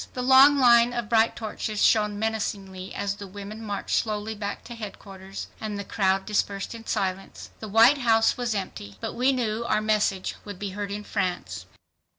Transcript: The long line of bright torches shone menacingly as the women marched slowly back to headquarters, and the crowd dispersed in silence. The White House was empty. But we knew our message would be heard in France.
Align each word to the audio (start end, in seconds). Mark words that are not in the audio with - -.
The 0.15 0.23
long 0.23 0.57
line 0.57 0.93
of 0.93 1.09
bright 1.09 1.35
torches 1.35 1.79
shone 1.85 2.17
menacingly 2.17 2.91
as 2.95 3.17
the 3.17 3.27
women 3.27 3.63
marched 3.63 3.95
slowly 3.97 4.33
back 4.33 4.63
to 4.63 4.73
headquarters, 4.73 5.45
and 5.59 5.77
the 5.77 5.83
crowd 5.83 6.25
dispersed 6.25 6.73
in 6.73 6.87
silence. 6.87 7.51
The 7.59 7.69
White 7.69 7.99
House 7.99 8.35
was 8.35 8.55
empty. 8.55 8.97
But 8.99 9.13
we 9.13 9.31
knew 9.31 9.63
our 9.63 9.79
message 9.79 10.33
would 10.43 10.57
be 10.57 10.71
heard 10.71 10.89
in 10.89 11.03
France. 11.03 11.67